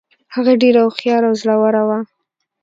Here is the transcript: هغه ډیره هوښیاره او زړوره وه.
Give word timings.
هغه 0.35 0.53
ډیره 0.61 0.79
هوښیاره 0.85 1.27
او 1.29 1.33
زړوره 1.41 1.81
وه. 1.87 1.99